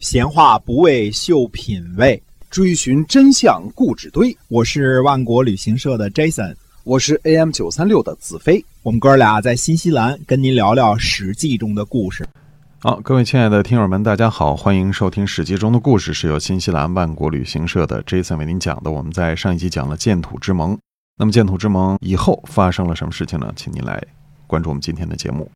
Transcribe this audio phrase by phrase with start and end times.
[0.00, 4.36] 闲话不为秀品味，追寻真相故纸堆。
[4.46, 8.64] 我是万国旅行社的 Jason，我是 AM 九三六的子飞。
[8.84, 12.24] 我们哥俩在新西兰跟您聊聊《史记》中的故事。
[12.78, 18.92] 好，各位亲爱的听友们，大家好，欢迎收听《史记》中的故事，是由新西兰万国旅行社的 Jason 为您讲的。
[18.92, 20.78] 我们在上一集讲了建土之盟，
[21.16, 23.52] 那么建土之盟以后发生了什么事情呢？
[23.56, 24.00] 请您来
[24.46, 25.50] 关注我们今天的节目。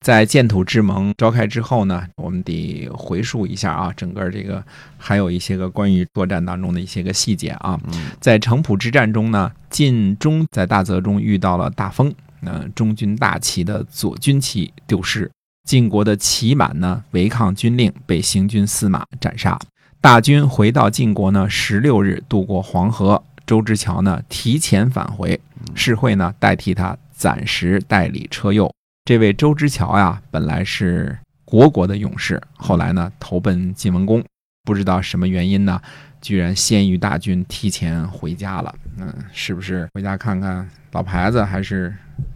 [0.00, 4.64] 在建土之盟召开之后呢，我们得回溯一下啊，整个这个
[4.96, 7.78] 还有一些个关于作战当中的一些个细节啊。
[8.20, 15.30] 在城濮之战中呢，晋中在大泽中遇到了大风，那中军大旗的左军旗丢失，
[15.64, 19.58] 晋国的旗满呢违抗军令，被行军司马斩杀。
[20.00, 25.38] 大军回到晋国呢，十六日渡过黄河，周之乔呢提前返回，
[25.74, 28.72] 世会呢代替他暂时代理车右。
[29.08, 34.22] 这位周之乔呀，本来是国国的勇士，后来呢投奔晋文公，
[34.64, 35.80] 不知道什么原因呢，
[36.20, 38.74] 居然先于大军提前回家了。
[38.98, 41.90] 嗯，是不是回家看看老牌子，还是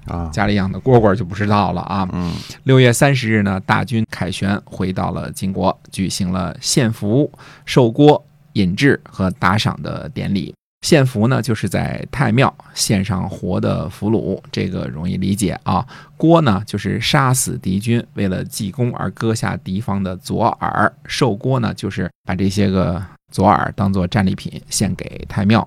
[0.07, 2.09] 啊家里养的蝈蝈就不知道了啊？
[2.11, 2.33] 嗯，
[2.65, 7.31] 六月三十日呢，大军凯旋回到了晋国，举行了献俘、
[7.67, 10.55] 受郭、引制和打赏的典礼。
[10.83, 15.87] 献俘呢，就是在太庙献上活的俘虏，这个容易理解啊。
[16.17, 20.93] 郭呢，就是杀死敌军，为了济公而割下敌方的左耳。
[21.07, 25.67] 受郭呢，就是把这些个左耳当做战利品献给太庙。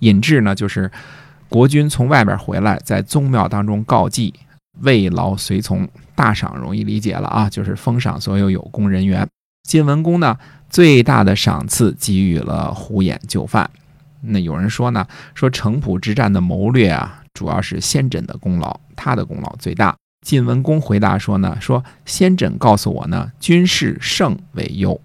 [0.00, 0.90] 引制呢，就是
[1.48, 4.32] 国君从外边回来，在宗庙当中告祭，
[4.80, 5.88] 慰劳随从。
[6.14, 9.26] 大赏容易理解了啊，就是封赏所有有功人员。
[9.66, 10.36] 晋文公呢，
[10.68, 13.68] 最大的赏赐给予了虎眼就范。
[14.22, 19.94] 那有人说呢，说城濮之战的谋略啊，主要是先轸的功劳，他的功劳最大。
[20.24, 25.00] 晋文公回答说呢，说先轸告诉我呢，军事胜为优，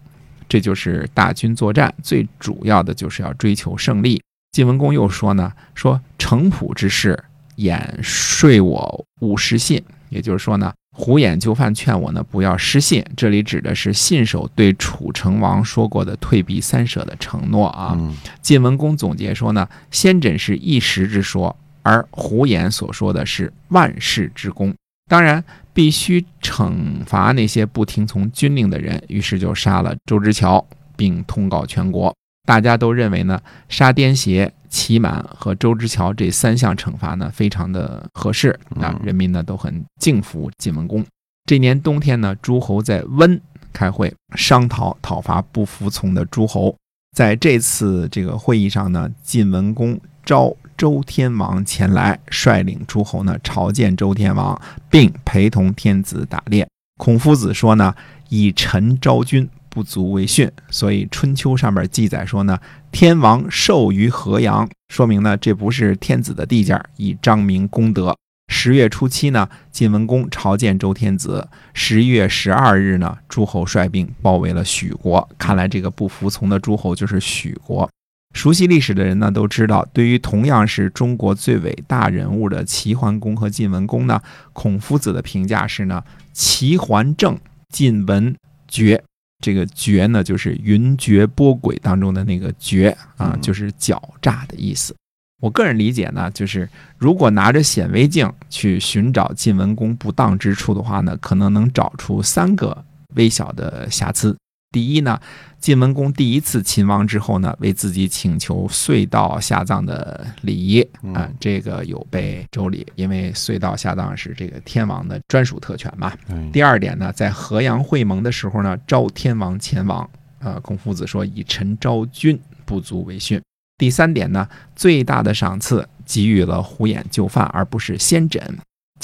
[0.47, 4.21] 这就是大军作战最主要的就是要追求胜利。
[4.51, 7.17] 晋文公又说呢，说城濮之事，
[7.55, 10.73] 眼说我勿失信，也就是说呢。
[10.99, 13.05] 胡衍就范劝我呢，不要失信。
[13.15, 17.95] 这里指的是信守对楚成王说过的退避三舍的承诺啊。
[18.41, 24.73] 晋文公总结说呢，先轸是一时之说，而胡衍所说的是万世之功。
[25.07, 26.73] 当然，必须惩
[27.05, 28.99] 罚那些不听从军令的人。
[29.07, 30.65] 于是就杀了周之乔，
[30.95, 32.11] 并通告全国。
[32.47, 33.37] 大家都认为呢，
[33.67, 41.05] 杀颠邪、齐满和周之乔这三项惩罚呢，非常的合适啊，人民呢都很敬服晋文公。
[41.45, 43.39] 这年冬天呢，诸侯在温
[43.73, 46.73] 开会商讨讨伐不服从的诸侯。
[47.13, 54.57] 在这次这个会议上呢，晋文公召周天王前来，率领诸侯呢朝见周天王，
[54.89, 56.65] 并陪同天子打猎。
[56.97, 57.93] 孔夫子说呢，
[58.29, 59.49] 以臣昭君。
[59.77, 62.57] 不足为训，所以春秋上面记载说呢，
[62.91, 68.17] 天王授于河阳，说明呢这不是天子的地界，以彰明功德。
[68.51, 71.47] 十月初七呢，晋文公朝见周天子。
[71.75, 75.29] 十一月十二日呢，诸侯率兵包围了许国。
[75.37, 77.87] 看来这个不服从的诸侯就是许国。
[78.33, 84.19] 熟悉历史的人呢都知道，对于同样是中国最伟大人物的齐桓公和晋文公呢，
[84.53, 87.37] 孔夫子的评价是呢，齐桓正，
[87.69, 88.35] 晋文
[88.67, 89.03] 绝。
[89.43, 94.95] 这个“绝”呢，就是云谲波诡当中的那个“谲”啊，就是狡诈的意思。
[95.39, 96.67] 我个人理解呢，就是
[96.97, 102.83] 如果拿着显微镜去寻找晋文公不当之处的话呢，可能能找出三个
[103.15, 104.35] 微小的瑕疵。
[104.71, 105.19] 第一呢，
[105.59, 110.81] 晋文公第一次秦王之后呢，为自己请求隧道下葬的礼仪
[111.13, 116.13] 啊，这个有被周礼，因为隧道下葬是这个天王的专属特权嘛。
[116.51, 120.07] 第二点呢，在河阳会盟的时候呢，召天王前往，
[120.39, 123.41] 呃，孔夫子说以臣昭君不足为训。
[123.77, 128.41] 第三点呢，最大的赏赐给予了虎眼就范，而不是先轸。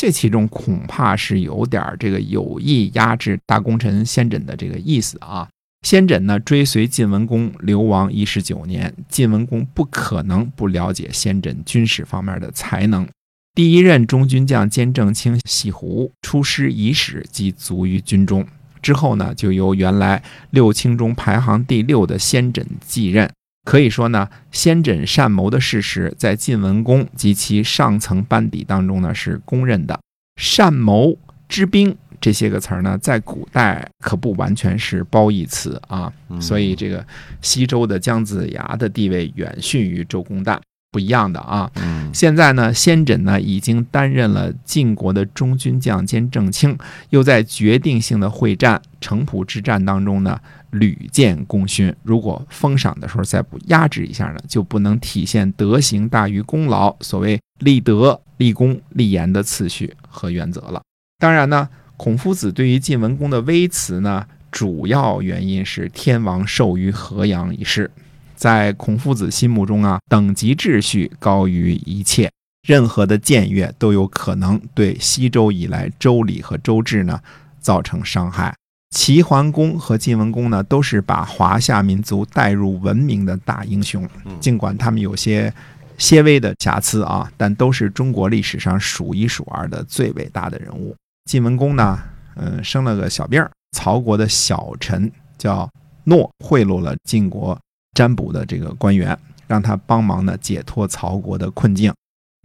[0.03, 5.47] 这其中恐怕是有点这个有意压制大功臣先轸的这个意思啊。
[5.88, 13.07] 先轸呢追随晋文公流亡一十九年，晋文公不可能不了解先轸军事方面的才能。
[13.54, 18.45] 第一任中军将兼正卿喜胡出师以始，即卒于军中。
[18.81, 23.31] 之后呢，就由原来六卿中排行第六的先轸继任。
[23.63, 30.00] 可以说呢，先轸善谋的事实，在晋文公及其上层班底当中呢是公认的。
[30.36, 31.18] 善谋
[31.48, 31.95] 之兵。
[32.21, 37.06] 这些个词儿呢，在古代可不完全是褒义词啊，所以这个
[37.42, 40.57] 西周的姜子牙的地位远逊于周公旦。
[40.94, 41.69] 不一样的啊。
[41.75, 46.78] 嗯现在呢，先轸呢已经担任了晋国的中军将兼正卿，
[47.10, 51.92] 又在决定性的会战城濮之战当中呢屡建功勋。
[52.04, 60.84] 如果封赏的时候再不压制一下呢，就不能体现德行大于功劳，所谓立德、立功、立言的次序和原则了。
[61.18, 61.68] 当然呢，
[61.98, 67.90] 孔夫子对于晋文公的微词呢，主要原因是天王授予河阳一事。
[68.35, 72.31] 在孔夫子心目中啊，等级秩序高于一切，
[72.68, 77.19] 任何的僭越都有可能对西周以来周礼和周制呢
[77.59, 78.53] 造成伤害。
[78.95, 84.07] 齐桓公和晋文公呢，都是把华夏民族带入文明的大英雄，
[84.39, 85.51] 尽管他们有些
[85.97, 90.95] 些微的瑕疵啊，但都是中国历史上数一数二的最伟大的人物。
[91.25, 92.00] 晋文公呢，
[92.35, 95.68] 嗯，生了个小病儿，曹国的小臣叫
[96.03, 97.59] 诺贿赂了晋国
[97.94, 99.18] 占卜的这个官员，
[99.48, 101.94] 让他帮忙呢解脱曹国的困境。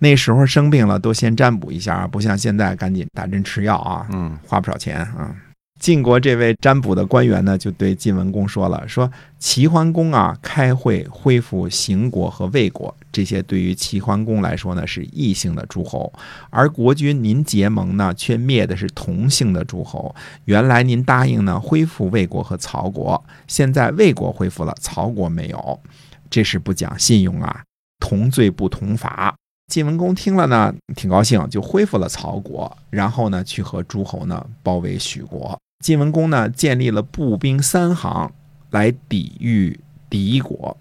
[0.00, 5.34] 那时候生病了都先占卜一下，不像现在赶紧打针吃药啊，嗯花不少钱啊。
[5.78, 9.08] 晋国这位占卜的官员呢，就对晋文公说了：“说
[9.38, 16.12] 齐桓公啊，开会恢复邢国和魏国，这些对于齐桓公来说呢是异姓的诸侯，
[16.50, 20.12] 而国君您结盟呢，却灭的是同姓的诸侯。
[20.46, 25.80] 原来您答应呢恢复魏国和曹国，现在魏国恢复了，曹国没有，
[26.28, 27.62] 这是不讲信用啊！
[28.00, 29.32] 同罪不同罚。”
[29.72, 35.56] 晋文公听了呢，挺高兴，就恢复了曹国，然后呢，去和诸侯呢包围许国。
[35.84, 38.32] 晋文公呢，建立了步兵三行
[38.70, 39.78] 来抵御
[40.10, 40.76] 敌国。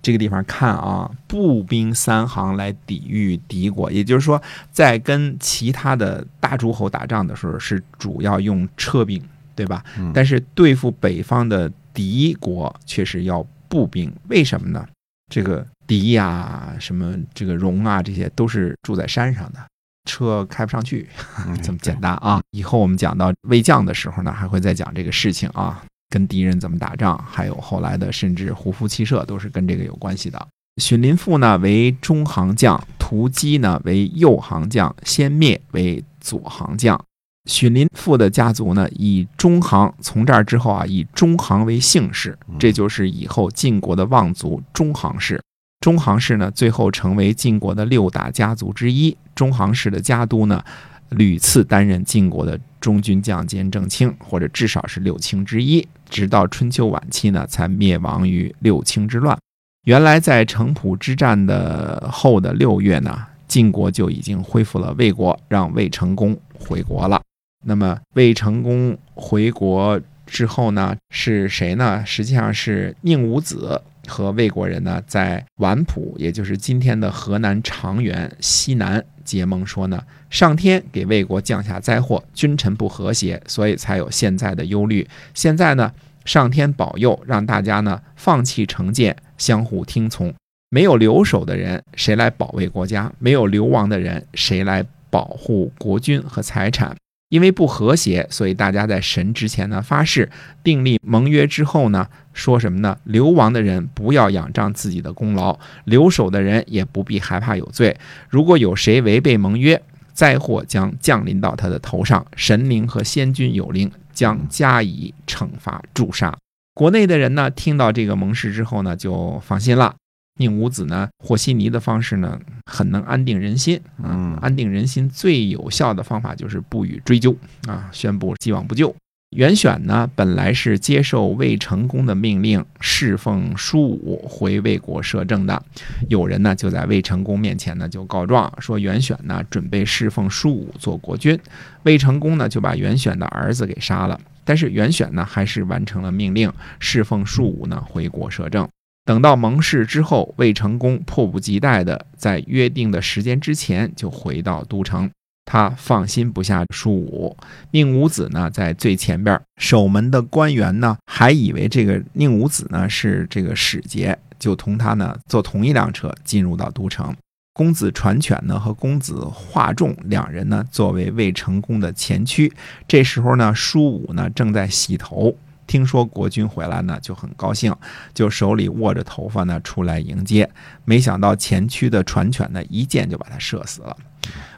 [0.00, 4.40] 这个地方看啊，步兵三行来抵御敌国，也就是说，
[4.70, 9.22] 在跟其他的大诸侯打仗的时候，是主要用车兵，
[9.54, 9.84] 对吧？
[9.98, 14.86] 嗯但是对付北方的敌国，却是要步兵，为什么呢？
[15.30, 19.58] 这个狄呀、什么这个戎啊，这些都是住在山上的，
[20.08, 21.08] 车开不上去，
[21.46, 22.40] 嗯 这么简单啊。
[22.50, 30.48] 以后我们讲到魏将的时候呢，还会再讲这个事情啊，跟敌人怎么打仗，还有后来的甚至胡服骑射都是跟这个有关系的。
[30.80, 36.98] 荀林父呢为中行将，屠基呢为右行将，先灭为左行将。
[37.46, 45.40] 荀林父的家族呢，以中行从这儿之后啊，以中行为姓氏，这就是以后晋国的望族中行氏。
[45.80, 49.16] 中行氏呢，最后成为晋国的六大家族之一。
[49.34, 50.62] 中行氏的家督呢，
[51.10, 55.86] 屡次担任晋国的中军将兼正卿，或者至少是六卿之一。
[56.10, 59.38] 直到春秋晚期呢，才灭亡于六卿之乱。
[59.84, 67.22] 原来在城濮之战的后的六月呢，晋国就已经恢复了魏国，让魏成功回国了。
[67.64, 72.02] 那么魏成功回国之后呢，是谁呢？
[72.04, 85.06] 实际上是宁武子和魏国人呢，在宛浦，也就是今天的河南长垣西南结盟，说呢，上天给魏国降下灾祸，君臣不和谐，所以才有现在的忧虑。
[85.34, 85.92] 现在呢，
[86.24, 90.34] 上天保佑，让大家呢放弃成见，相互听从。
[90.70, 93.12] 没有留守的人，谁来保卫国家？
[93.18, 96.96] 没有流亡的人，谁来保护国君和财产？
[97.30, 100.30] 因为不和谐，所以大家在神之前呢发誓，
[100.62, 102.08] 订立盟约之后呢，
[102.38, 102.96] 说什么呢？
[103.02, 107.96] 流亡的人不要仰仗自己的功劳，留守的人也不必害怕有罪。
[108.28, 109.82] 如果有谁违背盟约，
[110.14, 116.32] 灾祸将降临到他的头上，神灵和先君有灵将加以惩罚诛杀。
[116.74, 119.96] 国内的人呢，听到这个盟誓之后呢，就放心了。
[120.38, 122.38] 宁武子呢，和稀泥的方式呢，
[122.70, 124.34] 很能安定人心啊嗯。
[124.40, 127.36] 安定人心最有效的方法就是不予追究
[127.66, 128.94] 啊，宣布既往不咎。
[129.36, 135.62] 袁选呢，本来是接受魏成功的命令，侍奉叔武回魏国摄政的。
[136.08, 141.38] 有人呢，就在魏成功面前呢，就告状说袁选呢，准备侍奉叔武做国君。
[141.82, 144.18] 魏成功呢，就把袁选的儿子给杀了。
[144.46, 148.66] 但是袁选呢，还是完成了命令，侍奉叔武呢，回国摄政。
[149.04, 155.10] 等到盟誓之后，魏成功迫不及待的在约定的时间之前就回到都城。
[155.50, 157.34] 他放心不下叔武，
[157.70, 167.16] 宁武子呢在最前边，守门的官员呢还以为这个宁武子呢是这个使节，就同他呢坐同一辆车进入到都城。
[167.54, 172.52] 公子传犬呢和公子华仲两人呢作为魏成功的前驱。
[172.86, 175.34] 这时候呢，叔武呢正在洗头。
[175.68, 177.72] 听说国君回来呢，就很高兴，
[178.12, 180.50] 就手里握着头发呢出来迎接。
[180.84, 183.96] 没想到前驱的传犬呢，一箭就把他射死了。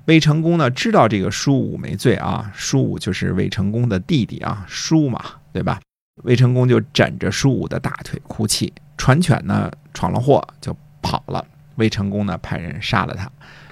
[0.07, 5.79] 魏成功呢知道这个叔武没罪啊，叔武就是魏成功的弟弟啊，叔嘛，对吧？
[6.23, 8.73] 魏成功就枕着叔武的大腿哭泣。
[8.97, 11.45] 传犬呢闯了祸就跑了。
[11.77, 13.31] 魏成功呢派人杀了他，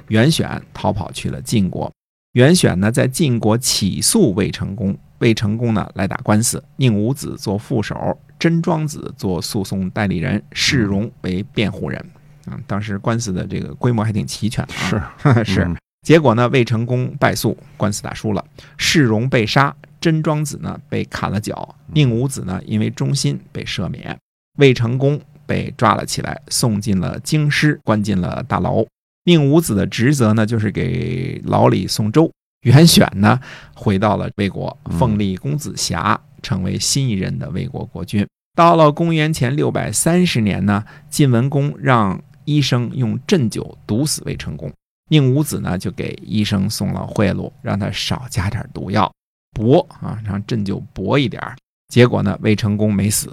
[0.09, 1.93] 袁选逃跑去了晋国。
[2.33, 11.99] 袁选呢在晋国起诉魏成功，魏成功呢来打官司，宁武子做副手，真庄子做诉讼代理人，世荣为辩护人。
[12.47, 15.15] 啊，当时官司的这个规模还挺齐全啊。
[15.45, 15.65] 是是。
[15.65, 18.43] 嗯结果呢，魏成功败诉，官司打输了，
[18.79, 24.17] 世荣被杀，真庄子呢被砍了脚，宁武子呢因为忠心被赦免，
[24.59, 28.87] 魏成功被抓了起来，送进了京师，关进了大牢。
[29.25, 32.31] 宁武子的职责呢，就是给牢里送粥。
[32.63, 33.41] 袁选呢，
[33.75, 38.27] 回到了魏国，奉立公子瑕，成为新一任的魏国国君。
[38.57, 44.73] 到了公元前六百三十年呢，晋文公让医生用鸩酒毒死魏成功。
[45.11, 49.11] 宁武子呢，就给医生送了贿赂，让他少加点毒药，
[49.53, 51.57] 薄啊，让鸩酒薄一点儿。
[51.89, 53.31] 结果呢，魏成功没死。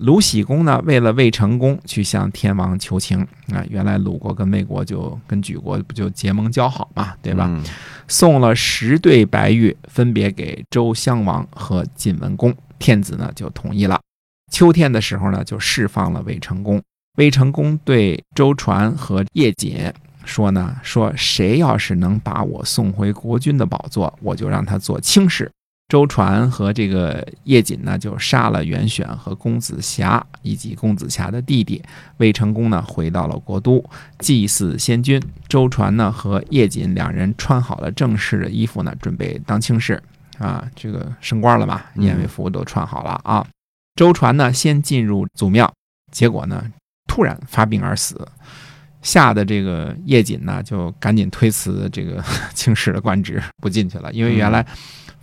[0.00, 3.20] 嗯鲁僖公呢，为了魏成功去向天王求情
[3.52, 7.46] 啊，原来鲁国跟魏国就跟莒国不就结盟交好嘛，对吧？
[7.48, 7.62] 嗯
[8.06, 14.00] 送了十对白玉，分别给周襄王和晋文公，天子呢就同意了。
[14.52, 16.80] 秋天的时候呢，就释放了魏成功。
[17.16, 19.92] 魏成功对周传和叶瑾
[20.24, 25.50] 说呢，说谁要是能把我送回国君的宝座，我就让他做卿士。
[25.88, 31.82] 周传和这个叶瑾呢，就杀了袁选和公子瑕以及公子瑕的弟弟。
[32.18, 33.82] 魏成功呢，回到了国都，
[34.18, 35.20] 祭祀先君。
[35.48, 40.00] 周传呢和叶瑾两人穿好了正式的衣服呢，准备当卿士
[40.38, 43.46] 啊，这个升官了嘛，嗯燕尾服都穿好了啊。
[43.96, 45.72] 周传呢先进入祖庙，
[46.12, 46.62] 结果呢
[47.06, 48.28] 突然发病而死，
[49.00, 54.66] 吓得这个叶瑾呢就赶紧推辞这个卿士的官职，不进去了，因为原来。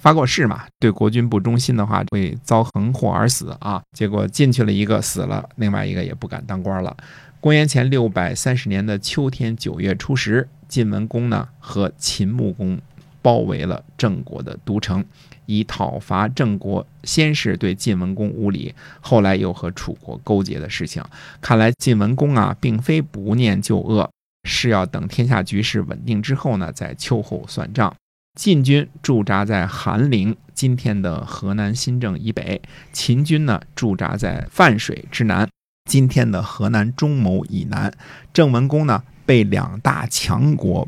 [0.05, 3.81] 发过誓嘛，对国君不忠心的话会遭横祸而死啊。
[3.97, 6.95] 结果进去了一个死了，另外一个也不敢当官了。
[7.41, 12.79] 公元前六百三十年的秋天九月初十，晋文公呢和秦穆公
[13.23, 15.03] 包围了郑国的都城，
[15.47, 16.85] 以讨伐郑国。
[17.03, 21.03] 先是对晋文公无礼，后来又和楚国勾结的事情。
[21.41, 24.07] 看来晋文公啊，并非不念旧恶，
[24.43, 27.91] 是要等天下局势稳定之后呢，在秋后算账。
[28.35, 32.61] 晋军驻扎在韩陵（今天的河南新郑以北），
[32.91, 35.47] 秦军呢驻扎在泛水之南
[35.89, 37.91] （今天的河南中牟以南）。
[38.33, 40.87] 郑文公呢被两大强国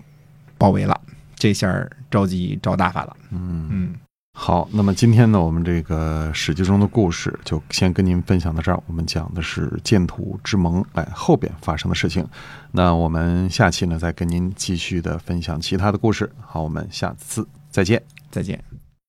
[0.58, 1.00] 包围了，
[1.36, 3.16] 这下儿着急着大发了。
[3.32, 3.96] 嗯嗯，
[4.40, 8.80] 好，那么今天呢，我们这个史记中的故事就先跟您分享到这儿。
[8.86, 12.26] 我们讲的是建土之盟，哎，后边发生的事情。
[12.72, 16.32] 那我们下期呢，再跟您继续的分享其他的故事。
[16.40, 18.02] 好，我们下次再见。
[18.30, 18.87] 再见。